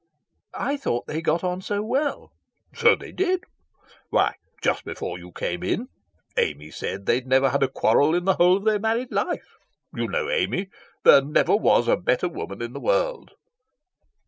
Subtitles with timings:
[0.57, 2.31] "I thought they got on so well."
[2.73, 3.43] "So they did.
[4.09, 5.89] Why, just before you came in
[6.37, 9.59] Amy said they'd never had a quarrel in the whole of their married life.
[9.93, 10.69] You know Amy.
[11.03, 13.35] There never was a better woman in the world."